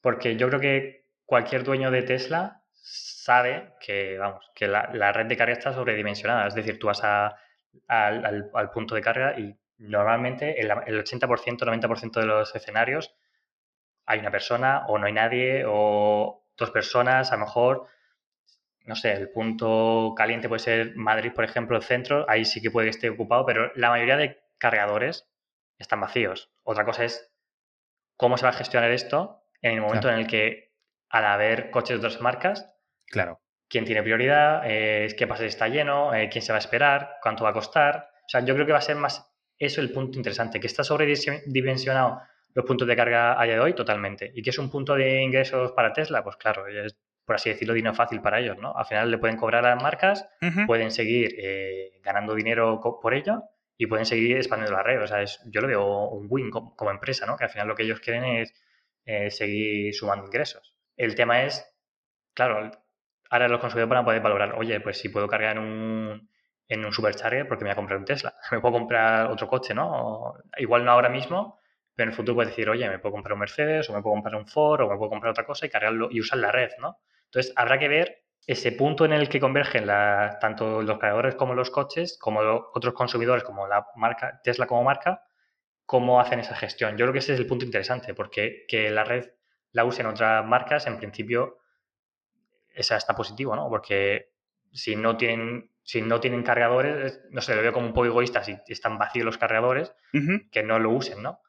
[0.00, 0.99] Porque yo creo que
[1.30, 6.48] cualquier dueño de Tesla sabe que, vamos, que la, la red de carga está sobredimensionada.
[6.48, 7.36] Es decir, tú vas a-
[7.86, 13.14] al, al- al punto de carga y normalmente el, el 80%, 90% de los escenarios
[14.06, 17.86] hay una persona o no hay nadie o dos personas, a lo mejor,
[18.86, 22.72] no sé, el punto caliente puede ser Madrid, por ejemplo, el centro, ahí sí que
[22.72, 25.28] puede que esté ocupado, pero la mayoría de cargadores
[25.78, 26.50] están vacíos.
[26.64, 27.30] Otra cosa es
[28.16, 30.16] cómo se va a gestionar esto en el momento Claro.
[30.16, 30.69] en el que,
[31.10, 32.72] al haber coches de otras marcas,
[33.06, 33.40] Claro.
[33.68, 37.16] quién tiene prioridad, eh, qué pasa si está lleno, eh, quién se va a esperar,
[37.22, 38.08] cuánto va a costar.
[38.24, 39.26] O sea, yo creo que va a ser más
[39.58, 42.20] eso el punto interesante, que está sobredimensionado
[42.54, 44.32] los puntos de carga a día de hoy totalmente.
[44.34, 46.24] ¿Y que es un punto de ingresos para Tesla?
[46.24, 48.74] Pues claro, es, por así decirlo, dinero fácil para ellos, ¿no?
[48.76, 50.28] Al final le pueden cobrar a las marcas,
[50.66, 53.42] pueden seguir eh, ganando dinero por ello
[53.76, 55.00] y pueden seguir expandiendo la red.
[55.02, 57.36] O sea, es- yo lo veo un win como, como empresa, ¿no?
[57.36, 58.52] Que al final lo que ellos quieren es
[59.04, 60.74] eh, seguir sumando ingresos.
[61.04, 61.64] El tema es,
[62.34, 62.70] claro,
[63.30, 66.30] ahora los consumidores van a poder valorar, oye, pues si puedo cargar en un,
[66.68, 68.34] en un supercharger, porque me voy a comprar un Tesla?
[68.52, 70.34] Me puedo comprar otro coche, ¿no?
[70.58, 71.60] Igual no ahora mismo,
[71.94, 74.14] pero en el futuro puedes decir, oye, me puedo comprar un Mercedes, o me puedo
[74.14, 76.70] comprar un Ford, o me puedo comprar otra cosa y cargarlo y usar la red,
[76.80, 76.98] ¿no?
[77.26, 81.54] Entonces, habrá que ver ese punto en el que convergen la- tanto los cargadores como
[81.54, 82.40] los coches, como
[82.74, 85.24] otros consumidores, como la marca Tesla como marca,
[85.86, 86.92] cómo hacen esa gestión.
[86.96, 89.30] Yo creo que ese es el punto interesante, porque que la red
[89.72, 91.58] la usen otras marcas, en principio,
[92.74, 93.68] esa está positivo, ¿no?
[93.68, 94.30] Porque
[94.72, 98.06] si no tienen, si no tienen cargadores, es- no sé, lo veo como un poco
[98.06, 99.94] egoísta si están vacíos los cargadores,
[100.50, 101.40] que no lo usen, ¿no?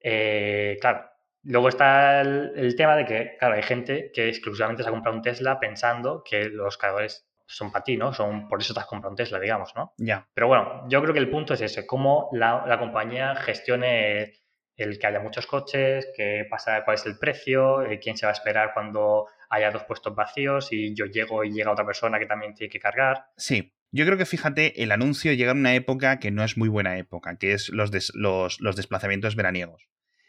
[0.00, 1.06] Eh, claro.
[1.42, 5.16] Luego está el, el tema de que, claro, hay gente que exclusivamente se ha comprado
[5.16, 8.12] un Tesla pensando que los cargadores son para ti, ¿no?
[8.12, 9.94] Son, por eso te has comprado un Tesla, digamos, ¿no?
[9.96, 10.28] Ya.
[10.34, 14.34] Pero bueno, yo creo que el punto es ese, cómo la, la compañía gestione
[14.76, 18.30] el que haya muchos coches, qué pasa, cuál es el precio, eh, quién se va
[18.30, 22.26] a esperar cuando haya dos puestos vacíos y yo llego y llega otra persona que
[22.26, 23.26] también tiene que cargar.
[23.36, 26.68] Sí, yo creo que fíjate, el anuncio llega en una época que no es muy
[26.68, 29.88] buena época, que es los, los, los desplazamientos veraniegos,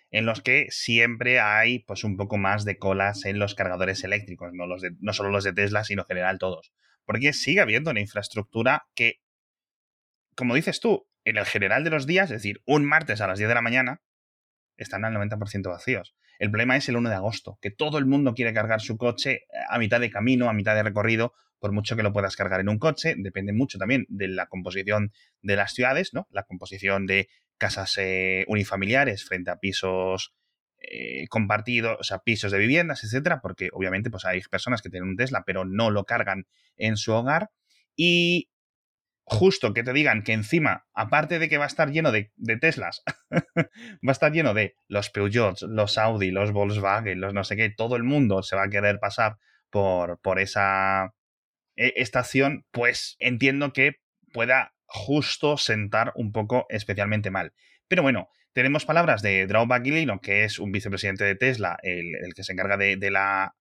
[0.09, 4.51] en los que siempre hay pues un poco más de colas en los cargadores eléctricos,
[4.53, 6.73] no, los no solo los de Tesla, sino en general todos.
[7.05, 9.21] Porque sigue habiendo una infraestructura que,
[10.35, 13.37] como dices tú, en el general de los días, es decir, un martes a las
[13.37, 14.01] 10 de la mañana,
[14.83, 16.15] están al 90% vacíos.
[16.39, 19.41] El problema es el 1 de agosto, que todo el mundo quiere cargar su coche
[19.69, 22.69] a mitad de camino, a mitad de recorrido, por mucho que lo puedas cargar en
[22.69, 25.11] un coche, depende mucho también de la composición
[25.43, 26.27] de las ciudades, ¿no?
[26.31, 30.33] La composición de casas eh, unifamiliares frente a pisos
[30.79, 35.09] eh, compartidos, o sea, pisos de viviendas, etcétera, porque obviamente pues hay personas que tienen
[35.09, 37.51] un Tesla pero no lo cargan en su hogar
[37.95, 38.49] y
[39.31, 42.57] justo que te digan que encima, aparte de que va a estar lleno de, de
[42.57, 47.55] Teslas, va a estar lleno de los Peugeot, los Audi, los Volkswagen, los no sé
[47.55, 49.37] qué, todo el mundo se va a querer pasar
[49.69, 51.13] por, por esa
[51.77, 54.01] eh, estación, pues entiendo que
[54.33, 57.53] pueda justo sentar un poco especialmente mal.
[57.87, 62.43] Pero bueno, tenemos palabras de Drew Baglino, que es un vicepresidente de Tesla, el, que
[62.43, 63.55] se encarga de, la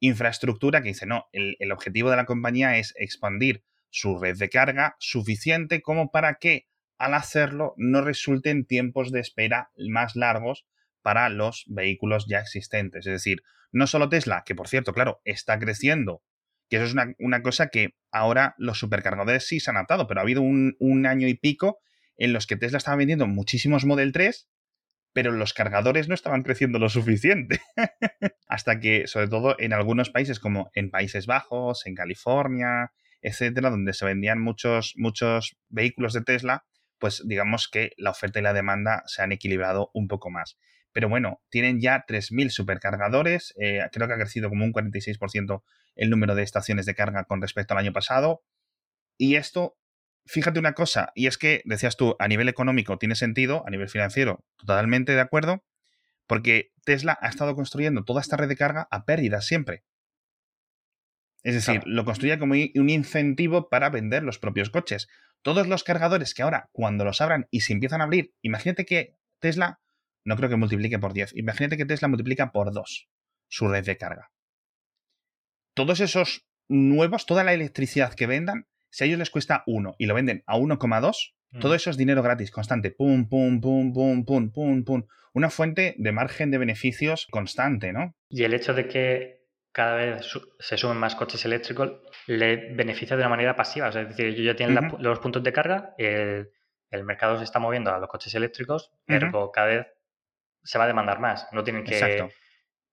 [0.00, 4.96] infraestructura, que dice, no, el objetivo de la compañía es expandir su red de carga
[4.98, 6.66] suficiente como para que
[6.98, 10.66] al hacerlo no resulten tiempos de espera más largos
[11.02, 13.06] para los vehículos ya existentes.
[13.06, 16.22] Es decir, no solo Tesla, que por cierto, claro, está creciendo,
[16.68, 20.22] que eso es una, cosa que ahora los supercargadores sí se han adaptado, pero ha
[20.22, 21.78] habido un, un año y pico
[22.16, 24.48] en los que Tesla estaba vendiendo muchísimos Model 3
[25.12, 27.60] pero los cargadores no estaban creciendo lo suficiente.
[28.48, 33.94] Hasta que, sobre todo en algunos países como en Países Bajos, en California, etcétera, donde
[33.94, 36.66] se vendían muchos, muchos vehículos de Tesla,
[36.98, 40.58] pues digamos que la oferta y la demanda se han equilibrado un poco más.
[40.92, 45.62] Pero bueno, tienen ya 3.000 supercargadores, eh, creo que ha crecido como un 46%
[45.94, 48.42] el número de estaciones de carga con respecto al año pasado.
[49.16, 49.76] Y esto
[50.26, 53.88] fíjate una cosa, y es que, decías tú, a nivel económico tiene sentido, a nivel
[53.88, 55.64] financiero, totalmente de acuerdo,
[56.26, 59.84] porque Tesla ha estado construyendo toda esta red de carga a pérdidas siempre.
[61.42, 65.08] Es decir, lo construye como un incentivo para vender los propios coches.
[65.42, 69.16] Todos los cargadores que ahora, cuando los abran y se empiezan a abrir, imagínate que
[69.40, 69.80] Tesla,
[70.24, 73.08] no creo que multiplique por 10, imagínate que Tesla multiplica por 2
[73.48, 74.30] su red de carga.
[75.74, 80.06] Todos esos nuevos, toda la electricidad que vendan, si a ellos les cuesta 1 y
[80.06, 81.76] lo venden a 1,2, todo mm.
[81.76, 82.90] eso es dinero gratis, constante.
[82.90, 85.06] Pum, pum, pum, pum, pum, pum, pum.
[85.34, 88.16] Una fuente de margen de beneficios constante, ¿no?
[88.28, 89.41] Y el hecho de que
[89.72, 90.26] cada vez
[90.58, 91.92] se sumen más coches eléctricos
[92.26, 93.88] le beneficia de una manera pasiva.
[93.88, 96.48] es decir, ellos ya tienen los puntos de carga, el,
[97.04, 99.86] mercado se está moviendo a los coches eléctricos, pero cada vez
[100.62, 101.48] se va a demandar más.
[101.52, 101.94] No tienen que.
[101.94, 102.28] Exacto.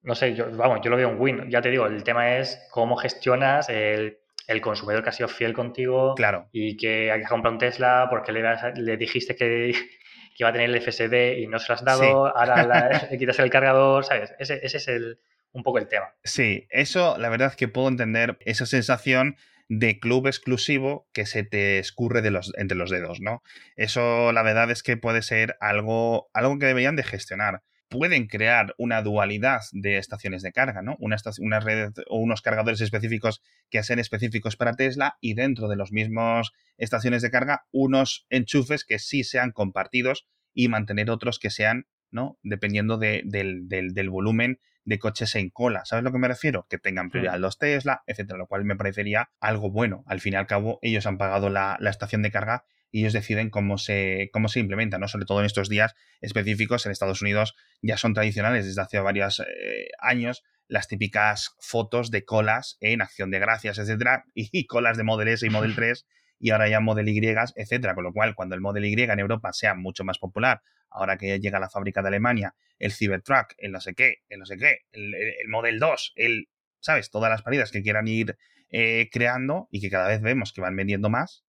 [0.01, 1.49] No sé, yo, vamos, yo lo veo un win.
[1.49, 4.17] Ya te digo, el tema es cómo gestionas el
[4.49, 6.49] el consumidor que ha sido fiel contigo claro.
[6.51, 8.43] y que hay que comprar un Tesla porque le,
[8.77, 9.45] le dijiste que,
[10.35, 13.37] que, iba a tener el FSD y no se lo has dado, ahora le quitas
[13.37, 14.33] el cargador, ¿sabes?
[14.39, 15.19] Ese, ese es el,
[15.51, 16.13] un poco el tema.
[16.23, 21.43] Sí, eso la verdad es que puedo entender esa sensación de club exclusivo que se
[21.43, 23.43] te escurre de los, entre los dedos, ¿no?
[23.75, 28.75] Eso la verdad es que puede ser algo, algo que deberían de gestionar pueden crear
[28.77, 30.95] una dualidad de estaciones de carga, ¿no?
[30.99, 35.75] Una, una red o unos cargadores específicos que sean específicos para Tesla y dentro de
[35.75, 41.49] los mismos estaciones de carga unos enchufes que sí sean compartidos y mantener otros que
[41.49, 42.37] sean, ¿no?
[42.43, 45.85] Dependiendo del, del, volumen de coches en cola.
[45.85, 46.65] ¿Sabes a lo que me refiero?
[46.69, 50.03] Que tengan prioridad los Tesla, etcétera, lo cual me parecería algo bueno.
[50.07, 53.13] Al fin y al cabo, ellos han pagado la, la estación de carga y ellos
[53.13, 55.07] deciden cómo se, cómo se implementa, ¿no?
[55.07, 59.39] Sobre todo en estos días específicos en Estados Unidos ya son tradicionales desde hace varios
[59.41, 65.03] eh, años las típicas fotos de colas en acción de gracias, etcétera, y colas de
[65.03, 66.05] Model S y Model 3
[66.39, 67.19] y ahora ya Model Y,
[67.55, 71.17] etcétera, con lo cual cuando el Model Y en Europa sea mucho más popular, ahora
[71.17, 74.45] que llega a la fábrica de Alemania, el Cybertruck, el no sé qué, el no
[74.45, 75.13] sé qué, el,
[75.47, 76.49] Model 2, el,
[76.79, 77.11] ¿sabes?
[77.11, 78.37] Todas las paridas que quieran ir
[78.69, 81.43] eh, creando y que cada vez vemos que van vendiendo más,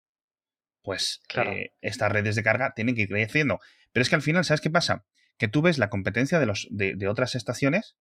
[0.82, 3.60] pues eh, estas redes de carga tienen que ir creciendo.
[3.92, 5.04] Pero es que al final, ¿sabes qué pasa?
[5.38, 7.96] Que tú ves la competencia de, los, de, otras estaciones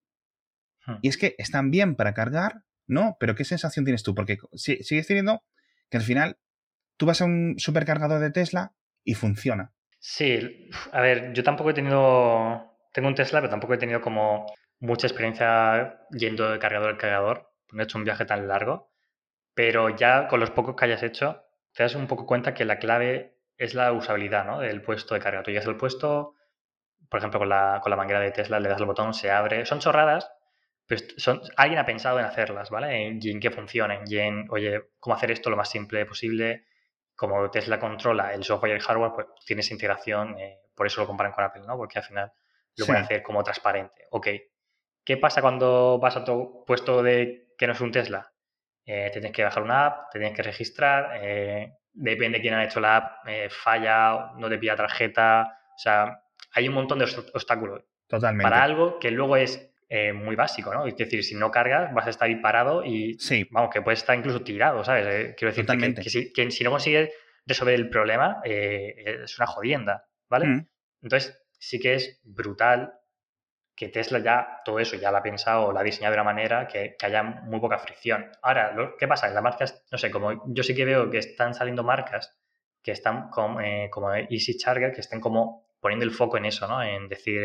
[0.86, 0.96] hmm.
[1.02, 3.16] y es que están bien para cargar, ¿no?
[3.20, 4.14] Pero ¿qué sensación tienes tú?
[4.14, 5.44] Porque sigues teniendo
[5.90, 6.38] que al final
[7.00, 9.72] tú vas a un supercargador de Tesla y funciona.
[9.98, 14.44] Sí, a ver, yo tampoco he tenido, tengo un Tesla, pero tampoco he tenido como
[14.80, 17.54] mucha experiencia yendo de cargador a cargador.
[17.72, 18.92] No he hecho un viaje tan largo,
[19.54, 22.78] pero ya con los pocos que hayas hecho, te das un poco cuenta que la
[22.78, 24.60] clave es la usabilidad ¿no?
[24.60, 25.42] del puesto de carga.
[25.42, 26.34] Tú llegas al puesto,
[27.08, 29.64] por ejemplo, con la, con la manguera de Tesla, le das el botón, se abre.
[29.64, 30.30] Son chorradas,
[30.86, 33.18] pero son, alguien ha pensado en hacerlas, ¿vale?
[33.18, 36.66] Y en qué funcionen, y en, oye, cómo hacer esto lo más simple posible.
[37.20, 41.06] Como Tesla controla el software y el hardware, pues tienes integración, eh, por eso lo
[41.06, 41.76] comparan con Apple, ¿no?
[41.76, 42.32] Porque al final
[42.78, 44.06] lo pueden hacer como transparente.
[44.10, 44.28] Ok,
[45.04, 48.32] ¿qué pasa cuando vas a tu puesto de que no es un Tesla?
[48.86, 52.64] eh, tienes que bajar una app, te tienes que registrar, eh, depende de quién ha
[52.64, 57.04] hecho la app, falla, no te pilla tarjeta, o sea, hay un montón de
[57.34, 57.84] obstáculos.
[58.08, 58.42] Totalmente.
[58.42, 60.86] Para algo que luego es eh, muy básico, ¿no?
[60.86, 63.46] Es decir, si no cargas, vas a estar ahí parado y, sí.
[63.50, 65.34] vamos, que puedes estar incluso tirado, ¿sabes?
[65.36, 67.10] quiero decir Que, que, si, no consigues
[67.44, 70.46] resolver el problema, es una jodienda, ¿vale?
[70.46, 70.68] Mm.
[71.02, 72.94] Entonces, sí que es brutal
[73.74, 76.68] que Tesla ya todo eso ya lo ha pensado, lo ha diseñado de una manera
[76.68, 78.30] que, haya muy poca fricción.
[78.42, 79.28] Ahora, ¿qué pasa?
[79.28, 82.36] Las marcas, no sé, como yo sí que veo que están saliendo marcas
[82.82, 86.68] que están como, eh, como Easy Charger, que estén como poniendo el foco en eso,
[86.68, 86.82] ¿no?
[86.82, 87.42] En decir,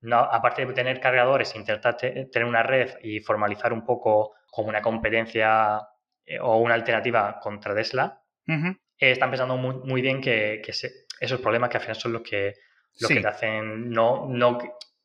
[0.00, 4.80] no, aparte de tener cargadores, intentar tener una red y formalizar un poco como una
[4.80, 5.80] competencia
[6.24, 10.62] eh, o una alternativa contra Tesla, eh, están pensando muy, muy bien que,
[11.20, 12.54] esos problemas que al final son los que,
[13.00, 14.58] los que te hacen no, no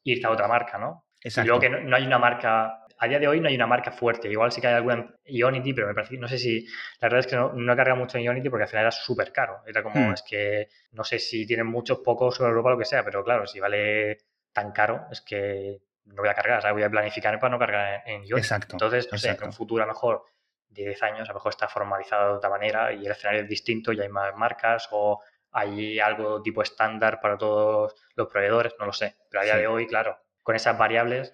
[0.03, 1.05] irte a otra marca, ¿no?
[1.21, 1.45] Exacto.
[1.45, 3.91] Y luego que no, hay una marca A día de hoy no hay una marca
[3.91, 4.29] fuerte.
[4.29, 6.65] Igual sí que hay alguna en Ionity, pero me parece, no sé si,
[6.99, 8.91] la verdad es que no, no he cargado mucho en Ionity porque al final era
[8.91, 9.61] súper caro.
[9.65, 10.13] Era como, Hmm.
[10.13, 13.47] es que no sé si tienen muchos, pocos sobre Europa, lo que sea, pero claro,
[13.47, 14.17] si vale
[14.53, 18.23] tan caro, es que no voy a cargar, voy a planificar para no cargar en,
[18.23, 18.37] en.
[18.37, 20.23] Exacto, Entonces, no sé, en un futuro a lo mejor
[20.69, 23.49] de 10 años, a lo mejor está formalizado de otra manera y el escenario es
[23.49, 28.85] distinto y hay más marcas o hay algo tipo estándar para todos los proveedores, no
[28.87, 29.15] lo sé.
[29.29, 29.59] Pero a día Sí.
[29.61, 31.33] de hoy, claro, con esas variables,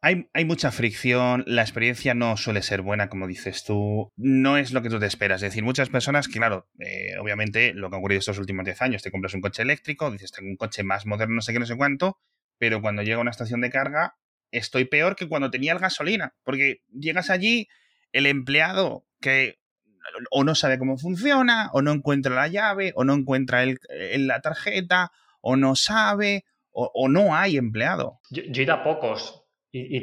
[0.00, 4.72] Hay, hay mucha fricción, la experiencia no suele ser buena, como dices tú, no es
[4.72, 5.42] lo que tú te esperas.
[5.42, 8.80] Es decir, muchas personas que, claro, eh, obviamente lo que ha ocurrido estos últimos 10
[8.80, 11.58] años, te compras un coche eléctrico, dices, tengo un coche más moderno, no sé qué,
[11.58, 12.16] no sé cuánto,
[12.58, 14.16] pero cuando llega a una estación de carga,
[14.50, 17.68] estoy peor que cuando tenía el gasolina, porque llegas allí,
[18.12, 19.58] el empleado que
[20.30, 24.26] o no sabe cómo funciona, o no encuentra la llave, o no encuentra el, el-
[24.26, 28.20] la tarjeta, o no sabe, o, no hay empleado.
[28.30, 30.02] yo, yo he ido a pocos y, y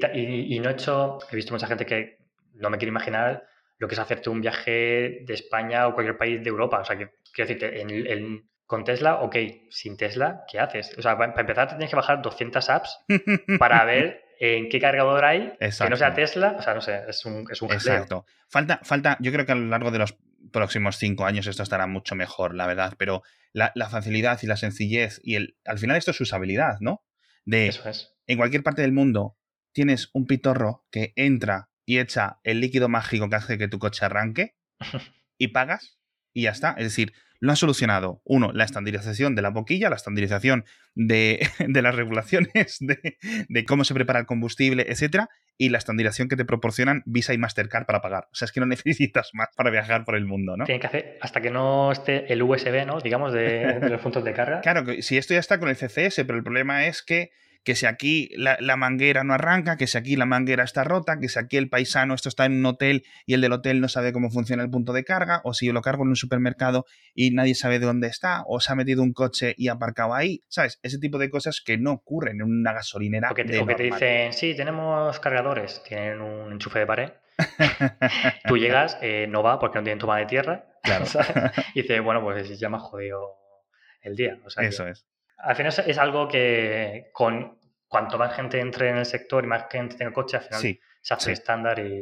[0.55, 2.17] y- no he hecho, he visto mucha gente que
[2.53, 3.43] no me quiero imaginar
[3.77, 6.79] lo que es hacerte un viaje de España o cualquier país de Europa.
[6.81, 9.35] O sea, quiero decirte, en, en- con Tesla, ok,
[9.69, 10.95] sin Tesla, ¿qué haces?
[10.97, 12.99] O sea, para, empezar, te tienes que bajar 200 apps
[13.59, 16.15] para ver en qué cargador hay que no sea Exacto.
[16.15, 16.55] Tesla.
[16.57, 17.71] O sea, no sé, es un, es un.
[17.71, 18.25] Exacto.
[18.49, 20.17] Falta, falta, yo creo que a lo largo de los
[20.51, 24.57] próximos cinco años esto estará mucho mejor, la verdad, pero la, la facilidad y la
[24.57, 27.03] sencillez y el, al final esto es usabilidad, ¿no?
[27.45, 28.15] De Eso es.
[28.27, 29.37] en cualquier parte del mundo
[29.71, 34.05] tienes un pitorro que entra y echa el líquido mágico que hace que tu coche
[34.05, 34.55] arranque
[35.37, 35.99] y pagas
[36.33, 36.71] y ya está.
[36.71, 41.81] Es decir, lo ha solucionado, uno, la estandarización de la boquilla, la estandarización de, de
[41.81, 43.17] las regulaciones, de,
[43.47, 47.37] de cómo se prepara el combustible, etcétera, y la estandarización que te proporcionan Visa y
[47.37, 48.27] Mastercard para pagar.
[48.31, 50.65] O sea, es que no necesitas más para viajar por el mundo, ¿no?
[50.65, 52.99] Tienen que hacer hasta que no esté el USB, ¿no?
[52.99, 54.61] Digamos, de, de los puntos de carga.
[54.61, 57.31] Claro, si esto ya está con el CCS, pero el problema es que,
[57.65, 61.19] que si aquí la, la manguera no arranca, que si aquí la manguera está rota,
[61.19, 63.89] que si aquí el paisano esto está en un hotel y el del hotel no
[63.89, 66.85] sabe cómo funciona el punto de carga, o si yo lo cargo en un supermercado
[67.15, 70.13] y nadie sabe de dónde está, o se ha metido un coche y ha aparcado
[70.13, 70.79] ahí, ¿sabes?
[70.83, 73.31] Ese tipo de cosas que no ocurren en una gasolinera.
[73.31, 73.99] O que, te, de o que te normal.
[73.99, 77.09] dicen, sí, tenemos cargadores, tienen un enchufe de pared.
[78.47, 80.65] Tú llegas, eh, no va porque no tienen toma de tierra.
[80.83, 81.05] Claro.
[81.07, 81.51] ¿sabes?
[81.73, 83.39] Y dices, bueno, pues ya me ha jodido
[84.01, 84.37] el día.
[84.45, 85.07] O sea, que Eso es.
[85.37, 89.65] Al final es, algo que con cuanto más gente entre en el sector y más
[89.71, 90.79] gente tenga coche, al final Sí.
[91.01, 91.31] se hace sí.
[91.31, 92.01] estándar y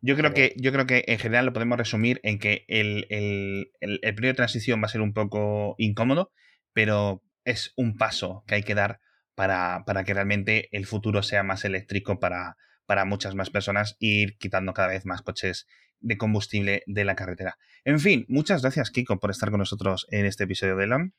[0.00, 0.34] Yo creo, Genial.
[0.34, 4.14] que, yo creo que en general lo podemos resumir en que el, el, el, el
[4.14, 6.32] periodo de transición va a ser un poco incómodo,
[6.72, 9.00] pero es un paso que hay que dar
[9.34, 14.06] para, para que realmente el futuro sea más eléctrico para, para muchas más personas e
[14.06, 15.66] ir quitando cada vez más coches
[16.00, 17.56] de combustible de la carretera.
[17.84, 21.14] En fin, muchas gracias, Kiko, por estar con nosotros en este episodio de LON.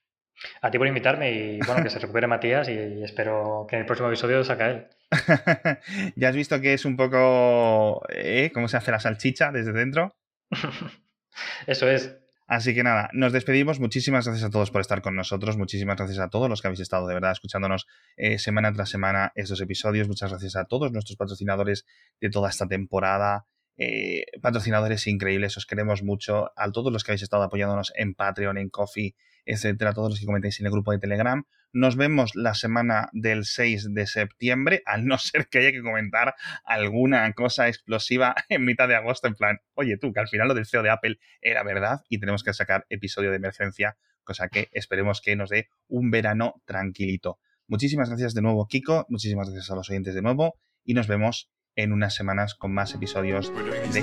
[0.61, 3.85] A ti por invitarme y bueno, que se recupere Matías y espero que en el
[3.85, 4.87] próximo episodio saca él.
[6.15, 8.03] ya has visto que es un poco...
[8.09, 8.51] ¿eh?
[8.53, 10.15] ¿Cómo se hace la salchicha desde dentro?
[11.67, 12.17] Eso es.
[12.47, 13.79] Así que nada, nos despedimos.
[13.79, 15.57] Muchísimas gracias a todos por estar con nosotros.
[15.57, 19.31] Muchísimas gracias a todos los que habéis estado de verdad escuchándonos eh, semana tras semana
[19.35, 20.07] estos episodios.
[20.07, 21.85] Muchas gracias a todos nuestros patrocinadores
[22.19, 23.45] de toda esta temporada.
[23.77, 26.51] Eh, patrocinadores increíbles, os queremos mucho.
[26.55, 30.19] A todos los que habéis estado apoyándonos en Patreon, en Coffee, etcétera, a todos los
[30.19, 31.43] que comentáis en el grupo de Telegram.
[31.71, 36.35] Nos vemos la semana del 6 de septiembre, al no ser que haya que comentar
[36.63, 40.53] alguna cosa explosiva en mitad de agosto, en plan, oye tú, que al final lo
[40.53, 44.69] del CEO de Apple era verdad y tenemos que sacar episodio de emergencia, cosa que
[44.71, 47.39] esperemos que nos dé un verano tranquilito.
[47.67, 51.49] Muchísimas gracias de nuevo, Kiko, muchísimas gracias a los oyentes de nuevo y nos vemos
[51.75, 53.51] en unas semanas con más episodios
[53.93, 54.01] de